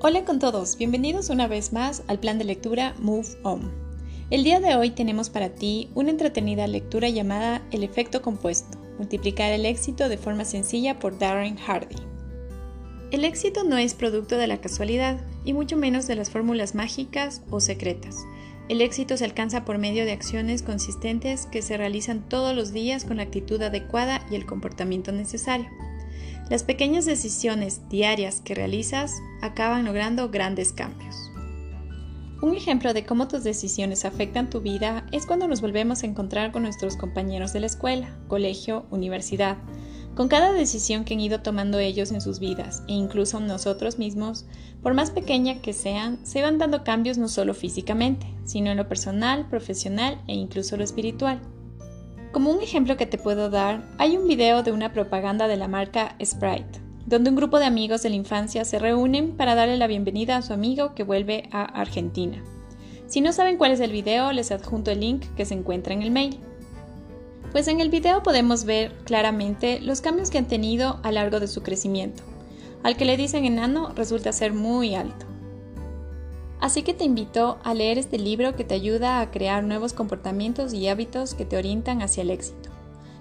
Hola 0.00 0.24
con 0.24 0.38
todos, 0.38 0.78
bienvenidos 0.78 1.28
una 1.28 1.48
vez 1.48 1.72
más 1.72 2.04
al 2.06 2.20
plan 2.20 2.38
de 2.38 2.44
lectura 2.44 2.94
Move 3.00 3.26
On. 3.42 3.72
El 4.30 4.44
día 4.44 4.60
de 4.60 4.76
hoy 4.76 4.90
tenemos 4.90 5.28
para 5.28 5.56
ti 5.56 5.90
una 5.96 6.10
entretenida 6.10 6.68
lectura 6.68 7.08
llamada 7.08 7.66
El 7.72 7.82
efecto 7.82 8.22
compuesto, 8.22 8.78
multiplicar 8.96 9.50
el 9.50 9.66
éxito 9.66 10.08
de 10.08 10.16
forma 10.16 10.44
sencilla 10.44 11.00
por 11.00 11.18
Darren 11.18 11.56
Hardy. 11.56 11.96
El 13.10 13.24
éxito 13.24 13.64
no 13.64 13.76
es 13.76 13.94
producto 13.94 14.36
de 14.36 14.46
la 14.46 14.60
casualidad, 14.60 15.18
y 15.44 15.52
mucho 15.52 15.76
menos 15.76 16.06
de 16.06 16.14
las 16.14 16.30
fórmulas 16.30 16.76
mágicas 16.76 17.42
o 17.50 17.58
secretas. 17.58 18.18
El 18.68 18.82
éxito 18.82 19.16
se 19.16 19.24
alcanza 19.24 19.64
por 19.64 19.78
medio 19.78 20.04
de 20.04 20.12
acciones 20.12 20.62
consistentes 20.62 21.46
que 21.46 21.60
se 21.60 21.76
realizan 21.76 22.28
todos 22.28 22.54
los 22.54 22.72
días 22.72 23.04
con 23.04 23.16
la 23.16 23.24
actitud 23.24 23.60
adecuada 23.60 24.24
y 24.30 24.36
el 24.36 24.46
comportamiento 24.46 25.10
necesario. 25.10 25.66
Las 26.50 26.62
pequeñas 26.62 27.04
decisiones 27.04 27.86
diarias 27.90 28.40
que 28.40 28.54
realizas 28.54 29.12
acaban 29.42 29.84
logrando 29.84 30.30
grandes 30.30 30.72
cambios. 30.72 31.30
Un 32.40 32.54
ejemplo 32.54 32.94
de 32.94 33.04
cómo 33.04 33.28
tus 33.28 33.44
decisiones 33.44 34.06
afectan 34.06 34.48
tu 34.48 34.62
vida 34.62 35.04
es 35.12 35.26
cuando 35.26 35.46
nos 35.46 35.60
volvemos 35.60 36.02
a 36.02 36.06
encontrar 36.06 36.50
con 36.50 36.62
nuestros 36.62 36.96
compañeros 36.96 37.52
de 37.52 37.60
la 37.60 37.66
escuela, 37.66 38.16
colegio, 38.28 38.86
universidad. 38.90 39.58
Con 40.14 40.28
cada 40.28 40.52
decisión 40.52 41.04
que 41.04 41.14
han 41.14 41.20
ido 41.20 41.42
tomando 41.42 41.78
ellos 41.80 42.12
en 42.12 42.22
sus 42.22 42.38
vidas 42.38 42.82
e 42.88 42.92
incluso 42.92 43.40
nosotros 43.40 43.98
mismos, 43.98 44.46
por 44.82 44.94
más 44.94 45.10
pequeña 45.10 45.60
que 45.60 45.74
sean, 45.74 46.24
se 46.24 46.40
van 46.40 46.56
dando 46.56 46.82
cambios 46.82 47.18
no 47.18 47.28
solo 47.28 47.52
físicamente, 47.52 48.26
sino 48.44 48.70
en 48.70 48.78
lo 48.78 48.88
personal, 48.88 49.48
profesional 49.50 50.22
e 50.26 50.34
incluso 50.34 50.78
lo 50.78 50.84
espiritual. 50.84 51.42
Como 52.32 52.50
un 52.50 52.60
ejemplo 52.60 52.98
que 52.98 53.06
te 53.06 53.16
puedo 53.16 53.48
dar, 53.48 53.88
hay 53.96 54.18
un 54.18 54.28
video 54.28 54.62
de 54.62 54.70
una 54.70 54.92
propaganda 54.92 55.48
de 55.48 55.56
la 55.56 55.66
marca 55.66 56.14
Sprite, 56.22 56.78
donde 57.06 57.30
un 57.30 57.36
grupo 57.36 57.58
de 57.58 57.64
amigos 57.64 58.02
de 58.02 58.10
la 58.10 58.16
infancia 58.16 58.66
se 58.66 58.78
reúnen 58.78 59.34
para 59.34 59.54
darle 59.54 59.78
la 59.78 59.86
bienvenida 59.86 60.36
a 60.36 60.42
su 60.42 60.52
amigo 60.52 60.94
que 60.94 61.04
vuelve 61.04 61.48
a 61.52 61.62
Argentina. 61.62 62.44
Si 63.06 63.22
no 63.22 63.32
saben 63.32 63.56
cuál 63.56 63.72
es 63.72 63.80
el 63.80 63.92
video, 63.92 64.30
les 64.32 64.52
adjunto 64.52 64.90
el 64.90 65.00
link 65.00 65.24
que 65.36 65.46
se 65.46 65.54
encuentra 65.54 65.94
en 65.94 66.02
el 66.02 66.10
mail. 66.10 66.38
Pues 67.50 67.66
en 67.66 67.80
el 67.80 67.88
video 67.88 68.22
podemos 68.22 68.66
ver 68.66 68.92
claramente 69.04 69.80
los 69.80 70.02
cambios 70.02 70.28
que 70.28 70.36
han 70.36 70.48
tenido 70.48 71.00
a 71.02 71.08
lo 71.08 71.14
largo 71.14 71.40
de 71.40 71.48
su 71.48 71.62
crecimiento. 71.62 72.22
Al 72.82 72.98
que 72.98 73.06
le 73.06 73.16
dicen 73.16 73.46
enano 73.46 73.94
resulta 73.96 74.32
ser 74.32 74.52
muy 74.52 74.94
alto. 74.94 75.24
Así 76.60 76.82
que 76.82 76.94
te 76.94 77.04
invito 77.04 77.58
a 77.62 77.72
leer 77.72 77.98
este 77.98 78.18
libro 78.18 78.56
que 78.56 78.64
te 78.64 78.74
ayuda 78.74 79.20
a 79.20 79.30
crear 79.30 79.62
nuevos 79.62 79.92
comportamientos 79.92 80.74
y 80.74 80.88
hábitos 80.88 81.34
que 81.34 81.44
te 81.44 81.56
orientan 81.56 82.02
hacia 82.02 82.22
el 82.22 82.30
éxito. 82.30 82.70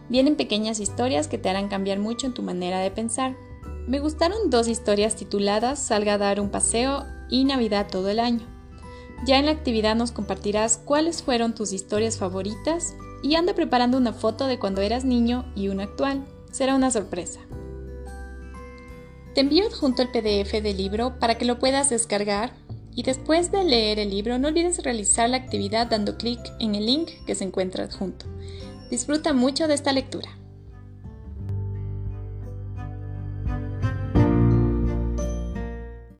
Vienen 0.09 0.35
pequeñas 0.35 0.79
historias 0.79 1.27
que 1.27 1.37
te 1.37 1.49
harán 1.49 1.67
cambiar 1.67 1.99
mucho 1.99 2.25
en 2.25 2.33
tu 2.33 2.41
manera 2.41 2.79
de 2.79 2.91
pensar. 2.91 3.35
Me 3.87 3.99
gustaron 3.99 4.49
dos 4.49 4.67
historias 4.67 5.15
tituladas 5.15 5.79
Salga 5.79 6.13
a 6.13 6.17
dar 6.17 6.39
un 6.39 6.49
paseo 6.49 7.05
y 7.29 7.45
Navidad 7.45 7.87
todo 7.91 8.09
el 8.09 8.19
año. 8.19 8.47
Ya 9.25 9.37
en 9.37 9.45
la 9.45 9.51
actividad 9.51 9.95
nos 9.95 10.11
compartirás 10.11 10.77
cuáles 10.77 11.21
fueron 11.21 11.53
tus 11.53 11.73
historias 11.73 12.17
favoritas 12.17 12.95
y 13.21 13.35
anda 13.35 13.53
preparando 13.53 13.97
una 13.97 14.13
foto 14.13 14.47
de 14.47 14.59
cuando 14.59 14.81
eras 14.81 15.05
niño 15.05 15.45
y 15.55 15.69
una 15.69 15.83
actual. 15.83 16.25
Será 16.51 16.75
una 16.75 16.91
sorpresa. 16.91 17.39
Te 19.33 19.41
envío 19.41 19.67
adjunto 19.67 20.01
el 20.01 20.09
PDF 20.09 20.63
del 20.63 20.77
libro 20.77 21.19
para 21.19 21.37
que 21.37 21.45
lo 21.45 21.59
puedas 21.59 21.89
descargar 21.89 22.53
y 22.97 23.03
después 23.03 23.51
de 23.51 23.63
leer 23.63 23.99
el 23.99 24.09
libro, 24.09 24.39
no 24.39 24.47
olvides 24.47 24.81
realizar 24.81 25.29
la 25.29 25.37
actividad 25.37 25.85
dando 25.85 26.17
clic 26.17 26.39
en 26.59 26.73
el 26.73 26.87
link 26.87 27.11
que 27.27 27.35
se 27.35 27.43
encuentra 27.43 27.83
adjunto. 27.83 28.25
Disfruta 28.89 29.33
mucho 29.33 29.67
de 29.67 29.75
esta 29.75 29.93
lectura. 29.93 30.35